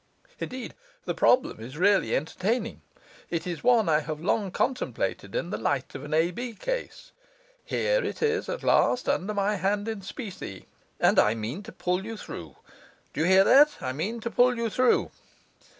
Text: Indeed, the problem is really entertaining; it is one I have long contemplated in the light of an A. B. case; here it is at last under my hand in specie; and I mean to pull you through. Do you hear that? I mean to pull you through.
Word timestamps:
Indeed, 0.39 0.73
the 1.05 1.13
problem 1.13 1.59
is 1.59 1.77
really 1.77 2.15
entertaining; 2.15 2.81
it 3.29 3.45
is 3.45 3.63
one 3.63 3.87
I 3.87 3.99
have 3.99 4.19
long 4.19 4.49
contemplated 4.49 5.35
in 5.35 5.51
the 5.51 5.59
light 5.59 5.93
of 5.93 6.03
an 6.03 6.11
A. 6.11 6.31
B. 6.31 6.55
case; 6.55 7.11
here 7.63 8.03
it 8.03 8.23
is 8.23 8.49
at 8.49 8.63
last 8.63 9.07
under 9.07 9.35
my 9.35 9.57
hand 9.57 9.87
in 9.87 10.01
specie; 10.01 10.65
and 10.99 11.19
I 11.19 11.35
mean 11.35 11.61
to 11.61 11.71
pull 11.71 12.03
you 12.03 12.17
through. 12.17 12.55
Do 13.13 13.21
you 13.21 13.27
hear 13.27 13.43
that? 13.43 13.75
I 13.79 13.93
mean 13.93 14.19
to 14.21 14.31
pull 14.31 14.57
you 14.57 14.71
through. 14.71 15.11